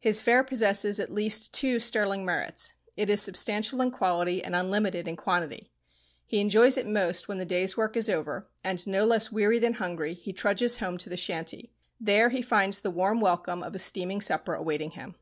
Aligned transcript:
His 0.00 0.20
fare 0.20 0.42
possesses 0.42 0.98
at 0.98 1.12
least 1.12 1.54
two 1.54 1.78
sterling 1.78 2.24
merits. 2.24 2.72
It 2.96 3.08
is 3.08 3.22
substantial 3.22 3.80
in 3.82 3.92
quality 3.92 4.42
and 4.42 4.52
unlimited 4.52 5.06
in 5.06 5.14
quantity. 5.14 5.70
He 6.26 6.40
enjoys 6.40 6.76
it 6.76 6.88
most 6.88 7.28
when 7.28 7.38
the 7.38 7.44
day's 7.44 7.76
work 7.76 7.96
is 7.96 8.10
over, 8.10 8.48
and, 8.64 8.84
no 8.84 9.04
less 9.04 9.30
weary 9.30 9.60
than 9.60 9.74
hungry, 9.74 10.14
he 10.14 10.32
trudges 10.32 10.78
home 10.78 10.98
to 10.98 11.08
the 11.08 11.16
shanty. 11.16 11.70
There 12.00 12.30
he 12.30 12.42
finds 12.42 12.80
the 12.80 12.90
warm 12.90 13.20
welcome 13.20 13.62
of 13.62 13.76
a 13.76 13.78
steaming 13.78 14.20
supper 14.20 14.54
awaiting 14.54 14.90
him. 14.90 15.14